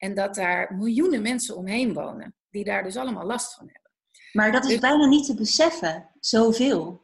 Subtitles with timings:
[0.00, 3.90] En dat daar miljoenen mensen omheen wonen, die daar dus allemaal last van hebben.
[4.32, 7.02] Maar dat is Dus- bijna niet te beseffen, zoveel.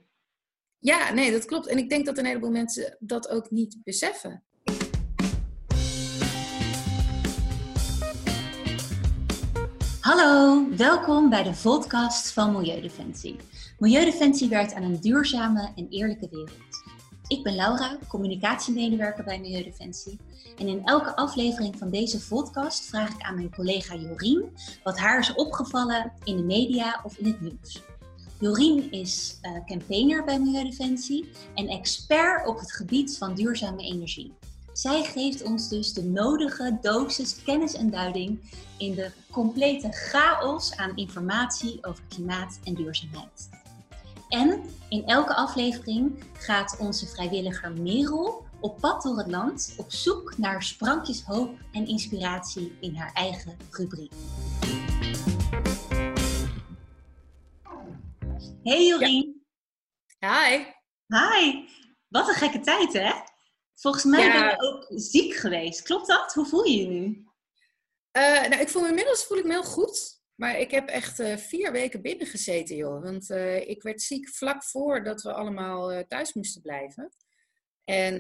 [0.78, 1.66] Ja, nee, dat klopt.
[1.66, 4.44] En ik denk dat een heleboel mensen dat ook niet beseffen.
[10.00, 13.36] Hallo, welkom bij de podcast van Milieudefensie.
[13.78, 16.65] Milieudefensie werkt aan een duurzame en eerlijke wereld.
[17.28, 20.18] Ik ben Laura, communicatiemedewerker bij Milieudefensie.
[20.58, 25.18] En in elke aflevering van deze podcast vraag ik aan mijn collega Jorien wat haar
[25.18, 27.82] is opgevallen in de media of in het nieuws.
[28.40, 34.32] Jorien is eh, campaigner bij Milieudefensie en expert op het gebied van duurzame energie.
[34.72, 38.40] Zij geeft ons dus de nodige dosis kennis en duiding
[38.78, 43.48] in de complete chaos aan informatie over klimaat en duurzaamheid.
[44.28, 50.38] En in elke aflevering gaat onze vrijwilliger Merel op pad door het land op zoek
[50.38, 54.12] naar sprankjes hoop en inspiratie in haar eigen rubriek.
[58.62, 59.46] Hey Jorien.
[60.18, 60.64] Hi.
[61.06, 61.64] Hi.
[62.08, 63.12] Wat een gekke tijd hè?
[63.74, 64.32] Volgens mij Ja.
[64.32, 65.82] ben je ook ziek geweest.
[65.82, 66.34] Klopt dat?
[66.34, 67.24] Hoe voel je je nu?
[68.10, 70.15] Eh, nou, ik voel me inmiddels voel ik me heel goed.
[70.36, 73.02] Maar ik heb echt eh, vier weken binnen gezeten, joh.
[73.02, 77.12] Want eh, ik werd ziek vlak voordat we allemaal eh, thuis moesten blijven.
[77.84, 78.14] En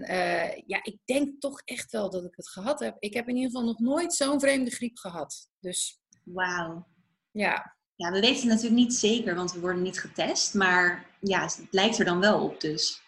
[0.66, 2.96] ja, ik denk toch echt wel dat ik het gehad heb.
[2.98, 5.48] Ik heb in ieder geval nog nooit zo'n vreemde griep gehad.
[5.60, 6.86] Dus Wauw.
[7.30, 10.54] ja, Ja, we weten het natuurlijk niet zeker, want we worden niet getest.
[10.54, 13.02] Maar ja, het lijkt er dan wel op dus.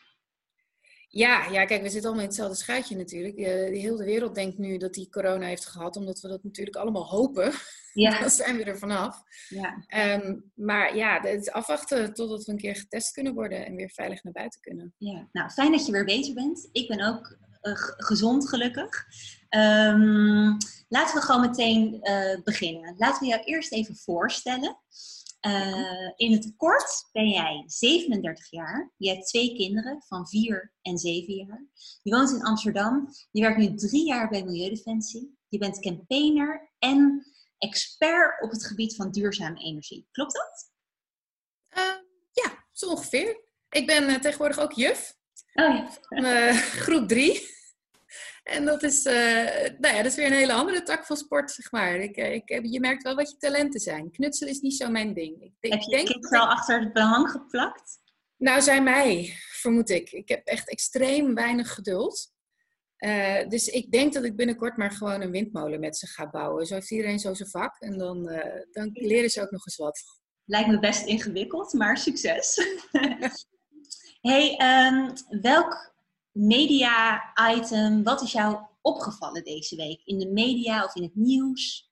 [1.19, 3.37] Ja, ja, kijk, we zitten allemaal in hetzelfde schuitje natuurlijk.
[3.37, 6.77] Eh, de hele wereld denkt nu dat die corona heeft gehad, omdat we dat natuurlijk
[6.77, 7.53] allemaal hopen.
[7.93, 8.19] Ja.
[8.21, 9.23] Dan zijn we er vanaf.
[9.49, 9.85] ja.
[9.87, 13.91] Ehm, maar ja, het is afwachten totdat we een keer getest kunnen worden en weer
[13.91, 14.95] veilig naar buiten kunnen.
[14.99, 15.29] ja.
[15.33, 16.69] Nou, fijn dat je weer beter bent.
[16.73, 19.07] Ik ben ook eh, gezond, gelukkig.
[19.49, 20.53] Ehm,
[20.89, 22.95] laten we gewoon meteen eh, beginnen.
[22.99, 24.79] Laten we jou eerst even voorstellen.
[25.41, 28.93] Eh, in het kort ben jij 37 jaar.
[28.97, 31.67] Je hebt twee kinderen van 4 en 7 jaar.
[32.03, 33.09] Je woont in Amsterdam.
[33.31, 35.39] Je werkt nu drie jaar bij Milieudefensie.
[35.49, 37.27] Je bent campaigner en
[37.59, 40.09] expert op het gebied van duurzame energie.
[40.13, 40.71] Klopt dat?
[41.69, 43.45] Ehm, ja, zo ongeveer.
[43.69, 45.17] Ik ben eh, tegenwoordig ook juf,
[45.55, 45.91] Oh ja.
[46.01, 47.57] van, eh, groep 3.
[48.49, 49.15] En dat is, eh,
[49.79, 51.95] nou ja, dat is weer een hele andere tak van sport, zeg maar.
[51.97, 54.11] Ik, eh, ik, heb- je merkt wel wat je talenten zijn.
[54.11, 55.43] Knutselen is niet zo mijn ding.
[55.43, 57.99] Ik, ik Heb je denk, kids al achter het behang geplakt?
[58.37, 60.11] Nou, zijn mij, vermoed ik.
[60.13, 62.33] Ik heb echt extreem weinig geduld.
[62.97, 66.67] Eh, dus ik denk dat ik binnenkort maar gewoon een windmolen met ze ga bouwen.
[66.67, 67.81] Zo heeft iedereen zo zijn vak.
[67.81, 70.01] En dan, eh, dan leren ze ook nog eens wat.
[70.45, 72.55] Lijkt me best ingewikkeld, maar succes.
[74.21, 75.11] hey, ehm,
[75.41, 75.97] welk
[76.33, 80.01] media-item, wat is jou opgevallen deze week?
[80.05, 81.89] In de media of in het nieuws?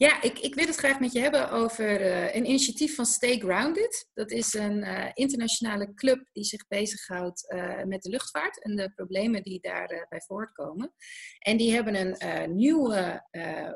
[0.00, 3.38] Ja, ik, ik wil het graag met je hebben over eh, een initiatief van Stay
[3.38, 4.08] Grounded.
[4.14, 8.92] Dat is een eh, internationale club die zich bezighoudt eh, met de luchtvaart en de
[8.94, 10.94] problemen die daarbij bij voortkomen.
[11.38, 13.26] En die hebben een, nieuwe,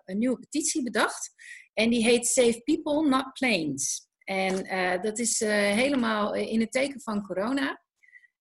[0.05, 1.35] een nieuwe petitie bedacht.
[1.75, 4.09] En die heet Save People, Not Planes.
[4.19, 4.55] En
[5.03, 7.84] dat is helemaal in het teken van corona.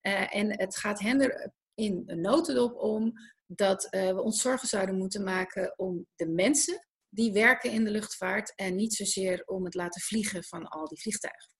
[0.04, 3.14] Eh, en het gaat hen er in een notendop om
[3.46, 7.92] dat eh, we ons zorgen zouden moeten maken om de mensen die werken in de
[7.92, 11.52] luchtvaart en niet zozeer om het laten vliegen van al die vliegtuigen.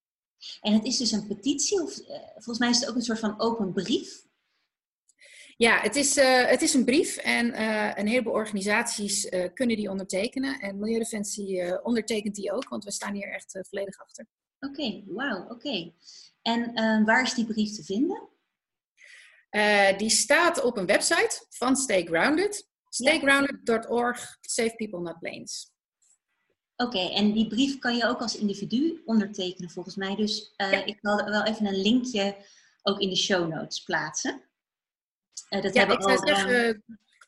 [0.62, 3.20] En het is dus een petitie, of eh, volgens mij is het ook een soort
[3.20, 4.26] van open brief.
[5.58, 7.62] Ja, het is, het is een brief en
[8.00, 10.60] een heleboel organisaties kunnen die ondertekenen.
[10.60, 14.26] En Milieudefensie ondertekent die ook, want we staan hier echt volledig achter.
[14.60, 15.94] Oké, wauw, oké.
[16.42, 16.74] En
[17.06, 18.33] waar is die brief te vinden?
[19.54, 22.68] Eh, die staat op een website van Stay Grounded.
[22.90, 25.72] Staygrounded.org, Save People Not Planes.
[26.76, 30.16] Oké, en die brief kan je ook als individu ondertekenen volgens mij.
[30.16, 30.86] Dus eh, Ja.
[30.86, 32.36] ik wil wel even een linkje
[32.82, 34.42] ook in de show notes plaatsen.
[35.50, 36.84] Eh, dat Ja, ik zou zeggen,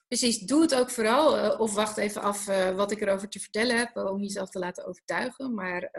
[0.08, 1.58] precies, doe het ook vooral.
[1.58, 5.54] of wacht even af wat ik erover te vertellen heb, om jezelf te laten overtuigen.
[5.54, 5.90] Maar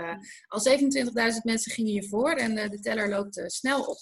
[0.47, 3.99] al 27.000 mensen gingen hiervoor en de teller loopt snel op.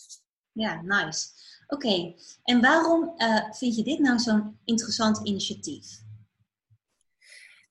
[0.54, 1.26] Ja, nice.
[1.66, 6.02] Oké, en waarom eh, vind je dit nou zo'n interessant initiatief?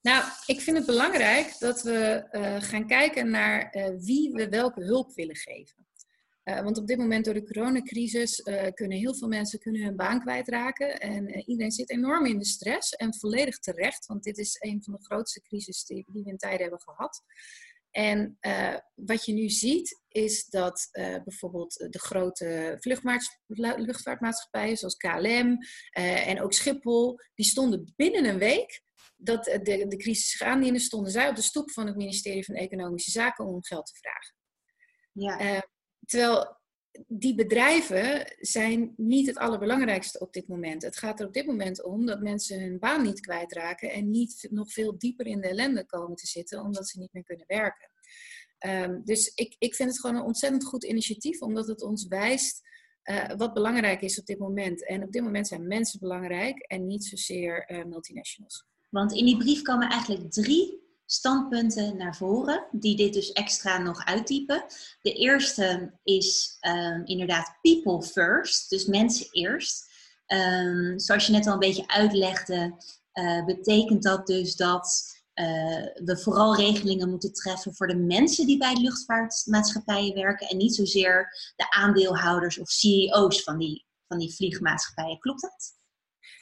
[0.02, 4.84] Nou, ik vind het belangrijk dat we eh, gaan kijken naar eh, wie we welke
[4.84, 5.82] hulp willen geven.
[6.44, 8.42] Want op dit moment door de coronacrisis
[8.74, 11.00] kunnen heel veel mensen kunnen hun baan kwijtraken.
[11.00, 14.06] En iedereen zit enorm in de stress en volledig terecht.
[14.06, 17.24] Want dit is een van de grootste crises die, die we in tijden hebben gehad.
[17.92, 18.38] En
[18.96, 22.78] wat je nu ziet is dat eh, bijvoorbeeld de grote
[23.78, 25.58] luchtvaartmaatschappijen zoals KLM
[25.90, 28.82] eh, en ook Schiphol, die stonden binnen een week
[29.18, 33.12] dat de, de crisis gaande stonden zij op de stoep van het ministerie van Economische
[33.12, 34.36] Zaken om geld te vragen.
[35.12, 35.56] Ja.
[35.56, 35.62] Uh,
[36.06, 36.62] terwijl
[37.08, 40.82] die bedrijven zijn niet het allerbelangrijkste op dit moment.
[40.82, 44.48] Het gaat er op dit moment om dat mensen hun baan niet kwijtraken en niet
[44.50, 47.92] nog veel dieper in de ellende komen te zitten omdat ze niet meer kunnen werken.
[48.66, 52.62] Um, dus ik, ik vind het gewoon een ontzettend goed initiatief, omdat het ons wijst
[53.04, 54.88] uh, wat belangrijk is op dit moment.
[54.88, 58.66] En op dit moment zijn mensen belangrijk en niet zozeer uh, multinationals.
[58.90, 64.06] Want in die brief komen eigenlijk drie standpunten naar voren, die dit dus extra nog
[64.06, 64.66] uittypen.
[65.02, 69.92] De eerste is um, inderdaad people first, dus mensen eerst.
[70.28, 72.76] Um, zoals je net al een beetje uitlegde,
[73.14, 75.46] uh, betekent dat dus dat uh,
[76.06, 81.28] we vooral regelingen moeten treffen voor de mensen die bij luchtvaartmaatschappijen werken en niet zozeer
[81.56, 85.20] de aandeelhouders of CEO's van die, van die vliegmaatschappijen.
[85.20, 85.82] Klopt dat?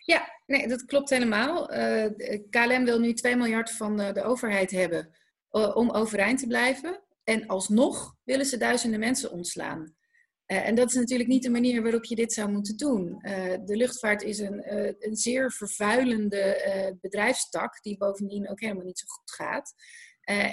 [0.05, 1.69] Ja, nee, dat klopt helemaal.
[1.69, 5.15] Eh, KLM wil nu 2 miljard van de, overheid hebben
[5.51, 7.03] uh, om overeind te blijven.
[7.23, 9.95] En alsnog willen ze duizenden mensen ontslaan.
[10.51, 13.19] Uh, en dat is natuurlijk niet de manier waarop je dit zou moeten doen.
[13.65, 14.63] de luchtvaart is een,
[14.99, 19.73] een zeer vervuilende bedrijfstak, die bovendien ook helemaal niet zo goed gaat.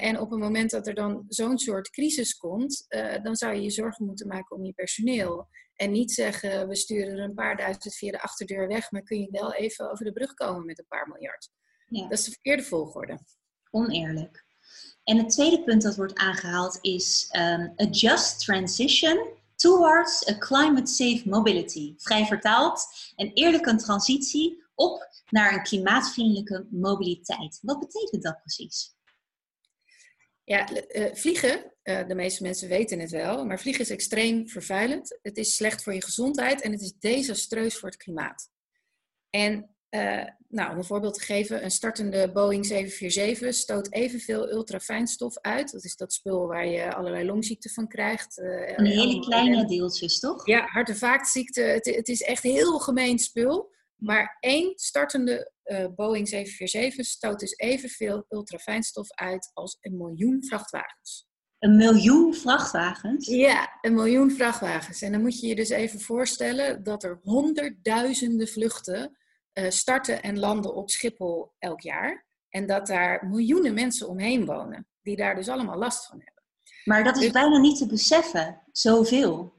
[0.01, 2.87] en op het moment dat er dan zo'n soort crisis komt,
[3.23, 5.49] dan zou je je zorgen moeten maken om je personeel.
[5.75, 9.21] En niet zeggen, we sturen er een paar duizend via de achterdeur weg, maar kun
[9.21, 11.51] je wel even over de brug komen met een paar miljard.
[11.87, 12.03] Ja.
[12.03, 13.19] Dat is de verkeerde volgorde.
[13.71, 14.45] Oneerlijk.
[15.05, 20.87] En het tweede punt dat wordt aangehaald is um, a just transition towards a climate
[20.87, 21.95] safe mobility.
[21.97, 27.59] Vrij vertaald, een eerlijke transitie op naar een klimaatvriendelijke mobiliteit.
[27.63, 28.97] Wat betekent dat precies?
[30.45, 35.19] Ja, uh, vliegen, uh, de meeste mensen weten het wel, maar vliegen is extreem vervuilend.
[35.23, 38.51] Het is slecht voor je gezondheid en het is desastreus voor het klimaat.
[39.31, 45.39] En uh, nou, om een voorbeeld te geven, een startende Boeing 747 stoot evenveel ultrafijnstof
[45.39, 45.73] uit.
[45.73, 48.39] Dat is dat spul waar je allerlei longziekten van krijgt.
[48.39, 50.47] Uh, hele kleine deeltjes, toch?
[50.47, 51.73] Ja, hart- en vaatziekten.
[51.73, 53.77] Het, het, is echt heel gemeen spul.
[53.97, 61.27] Maar één startende uh, Boeing 747 stoot dus evenveel ultrafijnstof uit als een miljoen vrachtwagens.
[61.59, 63.27] Een miljoen vrachtwagens?
[63.27, 65.03] Ja, een miljoen vrachtwagens.
[65.03, 69.18] En dan moet je je dus even voorstellen dat er honderdduizenden vluchten
[69.69, 72.27] starten en landen op Schiphol elk jaar.
[72.49, 76.45] En dat daar miljoenen mensen omheen wonen, die daar dus allemaal last van hebben.
[76.85, 79.57] Maar dat is dus, bijna niet te beseffen, zoveel.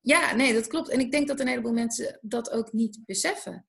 [0.00, 0.88] Ja, nee, dat klopt.
[0.88, 3.66] En ik denk dat een heleboel mensen dat ook niet beseffen.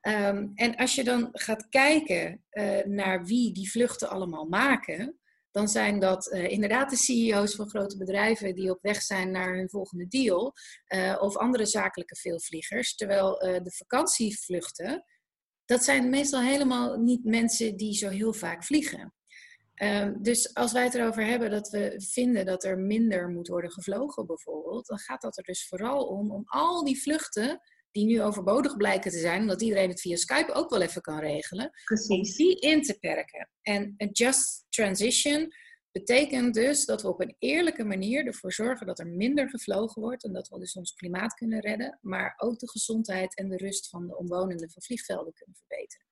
[0.00, 5.17] Um, en als je dan gaat kijken uh, naar wie die vluchten allemaal maken,
[5.50, 9.56] dan zijn dat uh, inderdaad de CEO's van grote bedrijven die op weg zijn naar
[9.56, 10.52] hun volgende deal,
[10.94, 12.94] uh, of andere zakelijke veelvliegers.
[12.94, 15.04] Terwijl de vakantievluchten,
[15.64, 19.12] dat zijn meestal helemaal niet mensen die zo heel vaak vliegen.
[19.82, 23.70] Um, dus als wij het erover hebben dat we vinden dat er minder moet worden
[23.70, 28.22] gevlogen bijvoorbeeld, dan gaat dat er dus vooral om, om al die vluchten die nu
[28.22, 32.08] overbodig blijken te zijn, omdat iedereen het via Skype ook wel even kan regelen, Precies.
[32.08, 33.50] om die in te perken.
[33.62, 35.52] En een just transition
[35.92, 40.24] betekent dus dat we op een eerlijke manier ervoor zorgen dat er minder gevlogen wordt
[40.24, 43.88] en dat we dus ons klimaat kunnen redden, maar ook de gezondheid en de rust
[43.88, 46.06] van de omwonenden van vliegvelden kunnen verbeteren.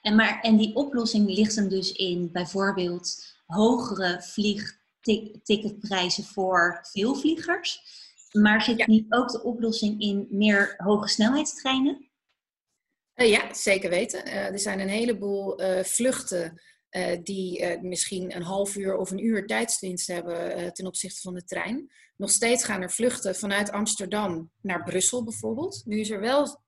[0.00, 7.82] En, maar, en die oplossing ligt hem dus in bijvoorbeeld hogere vliegticketprijzen voor veelvliegers.
[8.38, 12.10] Maar zit niet ook de oplossing in meer hoge snelheidstreinen?
[13.14, 14.26] Uh, ja, zeker weten.
[14.26, 16.62] Uh, er zijn een heleboel uh, vluchten
[17.22, 21.90] die misschien een half uur of een uur tijdswinst hebben ten opzichte van de trein.
[22.16, 25.82] Nog steeds gaan er vluchten vanuit Amsterdam naar Brussel bijvoorbeeld.
[25.84, 26.62] Nu is er wel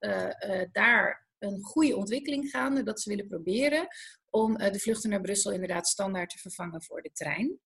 [0.72, 3.88] daar een goede ontwikkeling gaande dat ze willen proberen
[4.30, 7.58] om eh, de vluchten naar Brussel inderdaad standaard te vervangen voor de trein.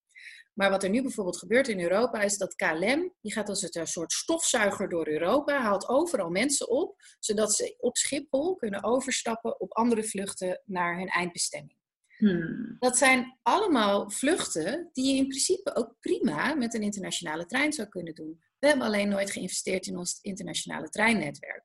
[0.53, 3.87] Maar wat er nu bijvoorbeeld gebeurt in Europa is dat KLM, die gaat als een
[3.87, 9.73] soort stofzuiger door Europa, haalt overal mensen op, zodat ze op Schiphol kunnen overstappen op
[9.73, 11.79] andere vluchten naar hun eindbestemming.
[12.17, 12.75] Hmm.
[12.79, 17.87] Dat zijn allemaal vluchten die je in principe ook prima met een internationale trein zou
[17.87, 18.41] kunnen doen.
[18.59, 21.63] We hebben alleen nooit geïnvesteerd in ons internationale treinnetwerk.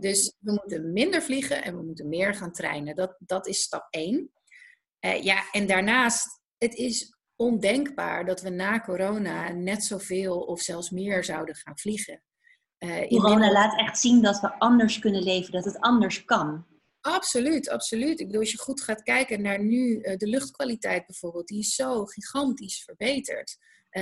[0.00, 2.94] Dus we moeten minder vliegen en we moeten meer gaan trainen.
[2.94, 4.14] Dat, dat is stap 1.
[4.14, 4.30] Uh,
[4.98, 10.90] eh, ja, en daarnaast, het is ondenkbaar dat we na corona net zoveel of zelfs
[10.90, 12.22] meer zouden gaan vliegen.
[12.78, 16.66] Uh, corona laat echt zien dat we anders kunnen leven, dat het anders kan.
[17.00, 18.20] Absoluut, absoluut.
[18.20, 21.74] Ik bedoel, als je goed gaat kijken naar nu uh, de luchtkwaliteit bijvoorbeeld, die is
[21.74, 23.56] zo gigantisch verbeterd.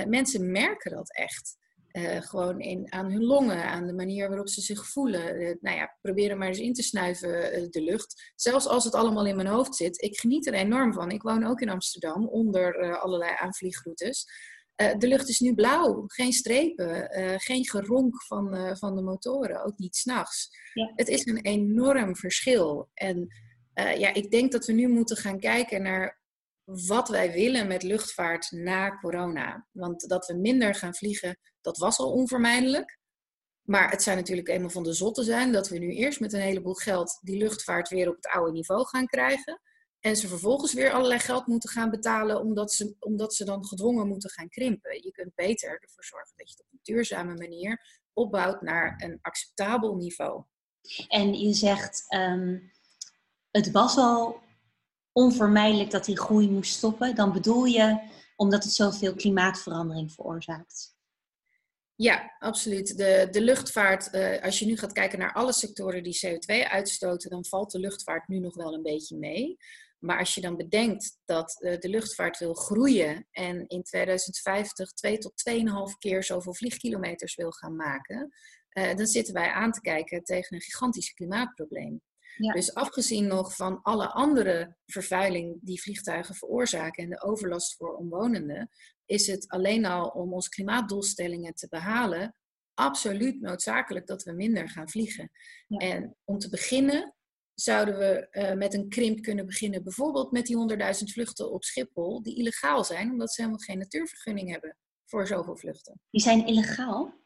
[0.06, 1.56] mensen merken dat echt.
[1.92, 5.40] Uh, gewoon in, aan hun longen, aan de manier waarop ze zich voelen.
[5.40, 8.32] Uh, nou ja, proberen maar eens in te snuiven uh, de lucht.
[8.34, 10.02] Zelfs als het allemaal in mijn hoofd zit.
[10.02, 11.10] Ik geniet er enorm van.
[11.10, 14.26] Ik woon ook in Amsterdam onder allerlei aanvliegroutes.
[14.74, 17.08] de lucht is nu blauw, geen strepen,
[17.40, 20.48] geen geronk van, van de motoren, ook niet s'nachts.
[20.74, 20.92] Ja.
[20.94, 22.90] Het is een enorm verschil.
[22.94, 23.28] En
[23.74, 26.19] ja, ik denk dat we nu moeten gaan kijken naar
[26.86, 29.66] wat wij willen met luchtvaart na corona.
[29.72, 32.98] Want dat we minder gaan vliegen, dat was al onvermijdelijk.
[33.62, 36.40] Maar het zou natuurlijk eenmaal van de zotte zijn dat we nu eerst met een
[36.40, 39.60] heleboel geld die luchtvaart weer op het oude niveau gaan krijgen.
[40.00, 44.08] En ze vervolgens weer allerlei geld moeten gaan betalen omdat ze, omdat ze dan gedwongen
[44.08, 45.02] moeten gaan krimpen.
[45.02, 49.18] Je kunt beter ervoor zorgen dat je het op een duurzame manier opbouwt naar een
[49.20, 50.44] acceptabel niveau.
[51.08, 52.72] En je zegt, um,
[53.50, 54.40] het was al
[55.12, 58.00] onvermijdelijk dat die groei moest stoppen, dan bedoel je
[58.36, 60.98] omdat het zoveel klimaatverandering veroorzaakt.
[61.94, 62.96] Ja, absoluut.
[62.96, 67.30] De, de luchtvaart, uh, als je nu gaat kijken naar alle sectoren die CO2 uitstoten,
[67.30, 69.56] dan valt de luchtvaart nu nog wel een beetje mee.
[69.98, 75.18] Maar als je dan bedenkt dat uh, de luchtvaart wil groeien en in 2050 2
[75.18, 75.62] tot 2,5
[75.98, 78.32] keer zoveel vliegkilometers wil gaan maken,
[78.72, 82.00] uh, dan zitten wij aan te kijken tegen een gigantisch klimaatprobleem.
[82.40, 88.70] Dus afgezien nog van alle andere vervuiling die vliegtuigen veroorzaken en de overlast voor omwonenden,
[89.06, 92.34] is het alleen al om onze klimaatdoelstellingen te behalen
[92.80, 95.30] absoluut noodzakelijk dat we minder gaan vliegen.
[95.68, 97.14] En om te beginnen
[97.54, 100.82] zouden we uh, met een krimp kunnen beginnen, bijvoorbeeld met die 100.000
[101.12, 106.00] vluchten op Schiphol, die illegaal zijn, omdat ze helemaal geen natuurvergunning hebben voor zoveel vluchten.
[106.10, 107.18] Die zijn illegaal?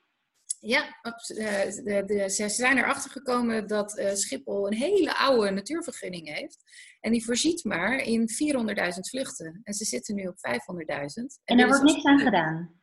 [0.67, 6.35] Ja, eh, de, de, ze zijn erachter gekomen dat uh, Schiphol een hele oude natuurvergunning
[6.35, 6.59] heeft.
[7.01, 9.61] En die voorziet maar in 400.000 vluchten.
[9.63, 10.45] En ze zitten nu op 500.000.
[10.87, 12.83] En, en er wordt niks aan gedaan?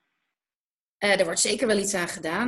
[1.03, 2.47] Uh, er wordt zeker wel iets aan gedaan.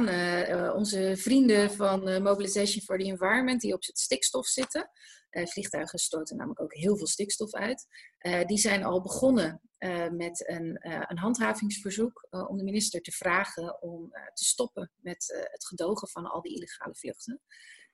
[0.76, 4.90] onze vrienden van Mobilization for the Environment, die op het stikstof zitten,
[5.34, 7.88] uh, vliegtuigen stoten namelijk ook heel veel stikstof uit.
[8.22, 13.82] Uh, die zijn al begonnen uh, met een, een handhavingsverzoek om de minister te vragen
[13.82, 17.42] om te stoppen met het gedogen van al die illegale vluchten.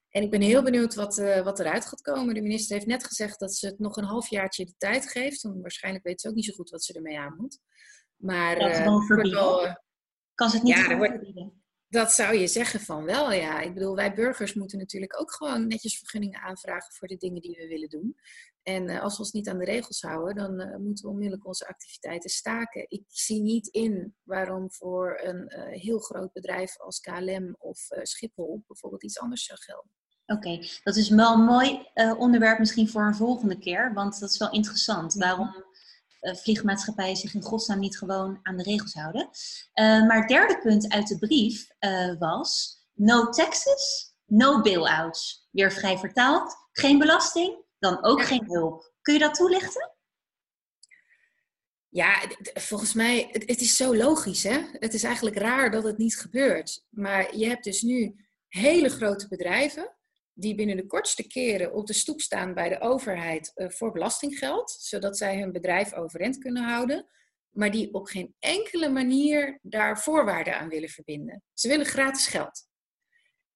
[0.10, 2.34] En ik ben heel benieuwd wat, wat eruit gaat komen.
[2.34, 5.42] De minister heeft net gezegd dat ze het nog een halfjaartje de tijd geeft.
[5.42, 7.60] Want waarschijnlijk weet ze ook niet zo goed wat ze ermee aan moet.
[8.16, 9.84] Maar dat gewoon verbieden.
[10.40, 10.76] Kan ze het niet
[11.36, 11.50] ja?
[11.88, 13.60] Dat zou je zeggen van wel, ja.
[13.60, 17.56] Ik bedoel, wij burgers moeten natuurlijk ook gewoon netjes vergunningen aanvragen voor de dingen die
[17.56, 18.16] we willen doen.
[18.64, 21.48] En uh, als we ons niet aan de regels houden, dan uh, moeten we onmiddellijk
[21.48, 22.86] onze activiteiten staken.
[22.88, 28.64] Ik zie niet in waarom voor een uh, heel groot bedrijf als KLM of Schiphol
[28.68, 29.92] bijvoorbeeld iets anders zou gelden.
[30.26, 34.38] Oké, dat is wel een mooi onderwerp misschien voor een volgende keer, want dat is
[34.38, 35.14] wel interessant.
[35.14, 35.64] Waarom uh,
[36.22, 39.22] vliegmaatschappijen zich in godsnaam niet gewoon aan de regels houden.
[39.22, 45.48] Uh, maar het derde punt uit de brief uh, was no taxes, no bailouts.
[45.52, 48.94] Weer vrij vertaald, geen belasting, dan ook geen hulp.
[49.02, 49.92] Kun je dat toelichten?
[51.90, 52.22] Ja,
[52.54, 54.62] volgens mij, het, het is zo logisch hè.
[54.74, 56.86] Het is eigenlijk raar dat het niet gebeurt.
[56.90, 59.98] Maar je hebt dus nu hele grote bedrijven
[60.40, 64.72] die binnen de kortste keren op de stoep staan bij de overheid uh, voor belastinggeld,
[64.72, 67.08] zodat zij hun bedrijf overeind kunnen houden,
[67.50, 71.44] maar die op geen enkele manier daar voorwaarden aan willen verbinden.
[71.54, 72.68] Ze willen gratis geld.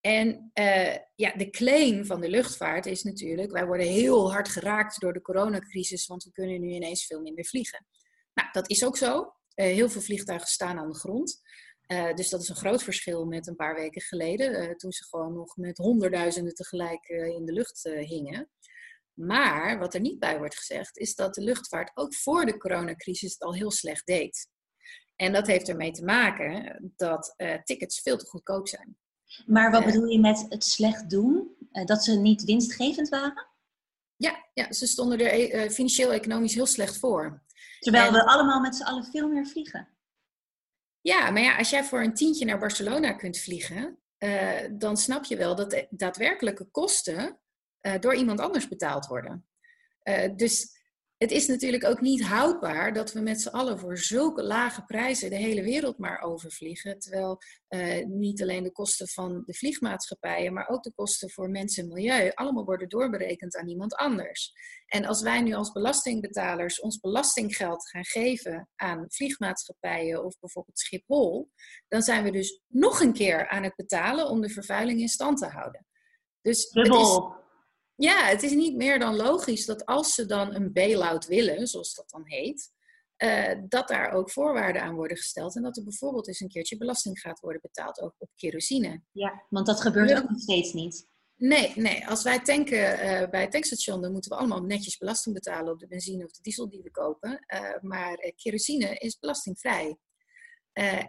[0.01, 4.99] En uh, ja, de claim van de luchtvaart is natuurlijk, wij worden heel hard geraakt
[4.99, 7.85] door de coronacrisis, want we kunnen nu ineens veel minder vliegen.
[8.33, 9.19] Nou, dat is ook zo.
[9.19, 11.41] Uh, heel veel vliegtuigen staan aan de grond.
[11.93, 15.03] Uh, dus dat is een groot verschil met een paar weken geleden, uh, toen ze
[15.03, 18.49] gewoon nog met honderdduizenden tegelijk uh, in de lucht hingen.
[19.13, 23.33] Maar wat er niet bij wordt gezegd, is dat de luchtvaart ook voor de coronacrisis
[23.33, 24.47] het al heel slecht deed.
[25.15, 28.97] En dat heeft ermee te maken dat tickets veel te goedkoop zijn.
[29.45, 31.55] Maar wat bedoel je met het slecht doen?
[31.85, 33.47] dat ze niet winstgevend waren?
[34.15, 37.43] Ja, ja ze stonden er financieel-economisch heel slecht voor.
[37.79, 39.92] Terwijl we allemaal met z'n allen veel meer vliegen.
[41.03, 45.25] Ja, maar ja, als jij voor een tientje naar Barcelona kunt vliegen, uh, dan snap
[45.25, 47.39] je wel dat de daadwerkelijke kosten
[47.81, 49.45] uh, door iemand anders betaald worden.
[50.03, 50.82] Uh, dus
[51.17, 55.29] het is natuurlijk ook niet houdbaar dat we met z'n allen voor zulke lage prijzen
[55.29, 56.99] de hele wereld maar overvliegen.
[56.99, 57.39] Terwijl
[57.69, 61.89] uh, niet alleen de kosten van de vliegmaatschappijen, maar ook de kosten voor mensen en
[61.89, 64.51] milieu allemaal worden doorberekend aan iemand anders.
[64.85, 71.51] En als wij nu als belastingbetalers ons belastinggeld gaan geven aan vliegmaatschappijen of bijvoorbeeld Schiphol,
[71.87, 75.37] dan zijn we dus nog een keer aan het betalen om de vervuiling in stand
[75.37, 75.85] te houden.
[76.41, 76.69] Dus
[77.95, 81.95] ja, het is niet meer dan logisch dat als ze dan een bail-out willen, zoals
[81.95, 82.71] dat dan heet,
[83.69, 85.55] dat daar ook voorwaarden aan worden gesteld.
[85.55, 89.01] En dat er bijvoorbeeld eens een keertje belasting gaat worden betaald ook op kerosine.
[89.11, 91.11] Ja, want dat gebeurt ook nog steeds niet.
[91.35, 92.07] Nee, nee.
[92.07, 95.79] Als wij tanken uh, bij het tankstation, dan moeten we allemaal netjes belasting betalen op
[95.79, 97.45] de benzine of de diesel die we kopen.
[97.47, 99.97] Uh, maar kerosine is belastingvrij.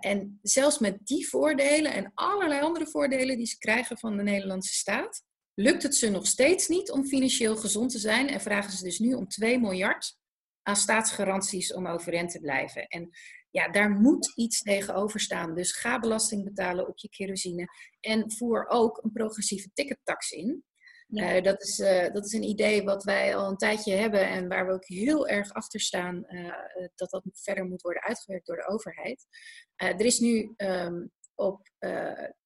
[0.00, 4.74] en zelfs met die voordelen en allerlei andere voordelen die ze krijgen van de Nederlandse
[4.74, 5.22] staat,
[5.54, 8.98] lukt het ze nog steeds niet om financieel gezond te zijn en vragen ze dus
[8.98, 10.16] nu om 2 miljard
[10.62, 12.86] aan staatsgaranties om overeind te blijven.
[12.86, 13.10] En
[13.50, 15.54] ja, daar moet iets tegenover staan.
[15.54, 17.66] Dus ga belasting betalen op je kerosine
[18.00, 20.64] en voer ook een progressieve tickettax in.
[21.08, 24.48] Uh, dat, is, uh, dat is een idee wat wij al een tijdje hebben en
[24.48, 26.54] waar we ook heel erg achter staan uh,
[26.94, 29.26] dat dat verder moet worden uitgewerkt door de overheid.
[29.76, 31.68] er is nu um, op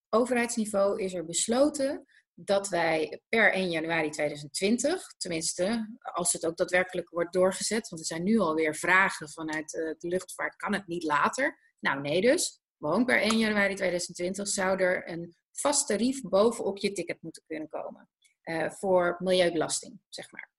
[0.08, 2.06] overheidsniveau is er besloten
[2.40, 8.08] dat wij per 1 januari 2020, tenminste als het ook daadwerkelijk wordt doorgezet, want er
[8.08, 11.58] zijn nu alweer vragen vanuit de luchtvaart, kan het niet later?
[11.80, 16.92] Nou nee dus, gewoon per 1 januari 2020 zou er een vast tarief bovenop je
[16.92, 18.08] ticket moeten kunnen komen
[18.42, 20.50] uh, voor milieubelasting, zeg maar.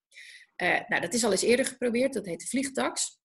[0.57, 3.17] Uh, nou, dat is al eens eerder geprobeerd, dat heet de vliegtax.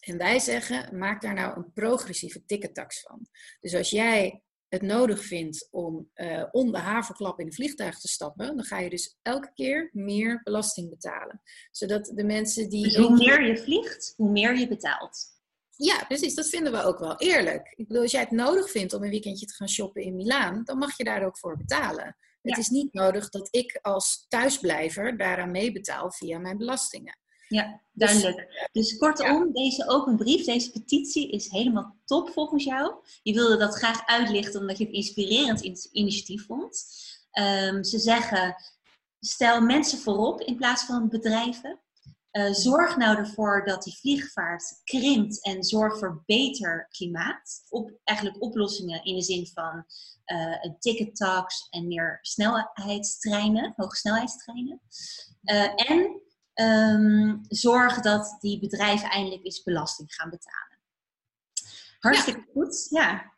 [0.00, 3.26] En wij zeggen, maak daar nou een progressieve tickettax van.
[3.60, 4.42] Dus als jij
[4.72, 8.78] het nodig vindt om uh, om de haverklap in een vliegtuig te stappen, dan ga
[8.78, 11.42] je dus elke keer meer belasting betalen.
[11.70, 12.82] Zodat de mensen die.
[12.82, 15.30] Dus hoe meer je vliegt, hoe meer je betaalt.
[15.76, 16.34] Ja, precies.
[16.34, 17.72] Dat vinden we ook wel eerlijk.
[17.76, 20.64] Ik bedoel, als jij het nodig vindt om een weekendje te gaan shoppen in Milaan,
[20.64, 22.16] dan mag je daar ook voor betalen.
[22.42, 27.18] Het is niet nodig dat ik als thuisblijver daaraan meebetaal via mijn belastingen.
[27.52, 28.68] Ja, dus, duidelijk.
[28.72, 32.94] Dus, kortom, deze open brief, deze petitie is helemaal top volgens jou.
[33.22, 36.84] Je wilde dat graag uitlichten omdat je het inspirerend initiatief vond.
[37.38, 38.56] Um, ze zeggen,
[39.20, 41.80] stel mensen voorop in plaats van bedrijven.
[42.32, 47.66] Uh, zorg nou ervoor dat die vliegvaart krimpt en zorg voor beter klimaat.
[47.68, 49.84] Op, eigenlijk oplossingen in de zin van
[50.26, 54.80] uh, een ticket tax en meer snelheidstreinen, hoogsnelheidstreinen.
[55.42, 56.21] Uh, en
[56.54, 60.80] um, zorg dat die bedrijven eindelijk eens belasting gaan betalen.
[61.98, 63.32] Hartstikke goed, ja.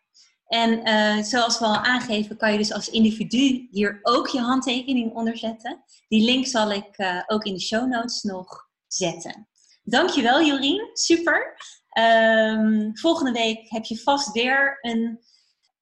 [0.46, 5.12] En uh, zoals we al aangeven, kan je dus als individu hier ook je handtekening
[5.12, 5.84] onder zetten.
[6.08, 9.48] Die link zal ik uh, ook in de show notes nog zetten.
[9.82, 11.56] Dankjewel Jorien, super.
[11.98, 15.20] Um, volgende week heb je vast weer een,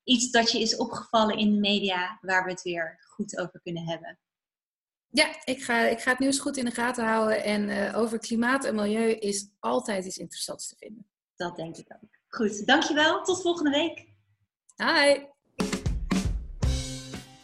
[0.05, 3.89] iets dat je is opgevallen in de media waar we het weer goed over kunnen
[3.89, 4.19] hebben.
[5.15, 7.45] Ja, ik ga, ik ga het nieuws goed in de gaten houden.
[7.45, 11.07] En uh, over klimaat en milieu is altijd iets interessants te vinden.
[11.37, 12.11] Dat denk ik ook.
[12.29, 13.23] Goed, dankjewel.
[13.23, 14.07] Tot volgende week.
[14.77, 15.21] Hi.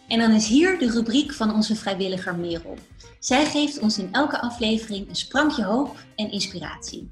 [0.08, 2.76] En dan is hier de rubriek van onze vrijwilliger Merel.
[3.18, 7.10] Zij geeft ons in elke aflevering een sprankje hoop en inspiratie.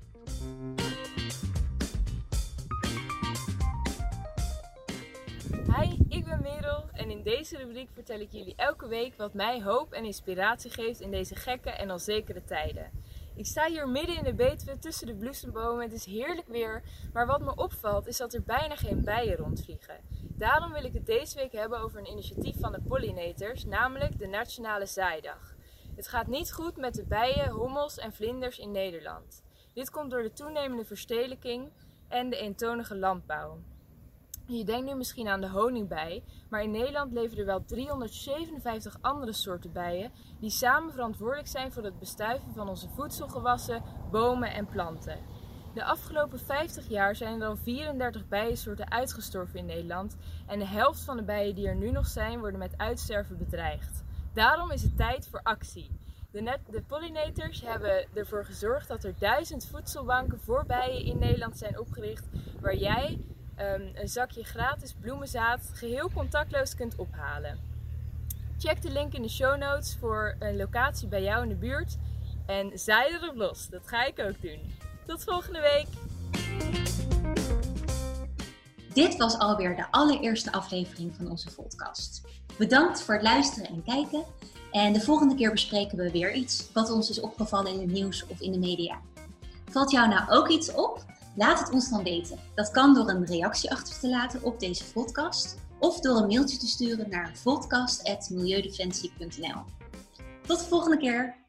[5.77, 9.63] Hi, ik ben Merel en in deze rubriek vertel ik jullie elke week wat mij
[9.63, 12.91] hoop en inspiratie geeft in deze gekke en onzekere tijden.
[13.35, 15.83] Ik sta hier midden in de Betuwe tussen de bloesembomen.
[15.83, 20.01] Het is heerlijk weer, maar wat me opvalt is dat er bijna geen bijen rondvliegen.
[20.23, 24.27] Daarom wil ik het deze week hebben over een initiatief van de pollinators, namelijk de
[24.27, 25.55] Nationale Zaaidag.
[25.97, 29.43] Het gaat niet goed met de bijen, hommels en vlinders in Nederland.
[29.75, 31.71] Dit komt door de toenemende verstedelijking
[32.09, 33.59] en de eentonige landbouw.
[34.49, 39.33] Je denkt nu misschien aan de honingbij, maar in Nederland leven er wel 357 andere
[39.33, 45.19] soorten bijen die samen verantwoordelijk zijn voor het bestuiven van onze voedselgewassen, bomen en planten.
[45.75, 51.01] De afgelopen 50 jaar zijn er al 34 bijensoorten uitgestorven in Nederland en de helft
[51.01, 54.05] van de bijen die er nu nog zijn worden met uitsterven bedreigd.
[54.35, 55.91] Daarom is het tijd voor actie.
[56.31, 61.79] De, de pollinators hebben ervoor gezorgd dat er duizend voedselbanken voor bijen in Nederland zijn
[61.79, 62.29] opgericht
[62.61, 63.19] waar jij
[63.61, 67.59] um, een zakje gratis bloemenzaad geheel contactloos kunt ophalen.
[68.59, 71.97] Check de link in de show notes voor een locatie bij jou in de buurt
[72.47, 73.69] en zaai erop los.
[73.69, 74.75] Dat ga ik ook doen.
[75.07, 75.87] Tot volgende week!
[78.93, 82.23] Dit was alweer de allereerste aflevering van onze podcast.
[82.59, 84.25] Bedankt voor het luisteren en kijken.
[84.71, 88.27] En de volgende keer bespreken we weer iets wat ons is opgevallen in het nieuws
[88.27, 89.01] of in de media.
[89.71, 91.05] Valt jou nou ook iets op?
[91.37, 92.39] Laat het ons dan weten.
[92.55, 96.59] Dat kan door een reactie achter te laten op deze podcast of door een mailtje
[96.59, 99.63] te sturen naar podcast.milieudefensie.nl.
[100.47, 101.46] Tot de volgende keer!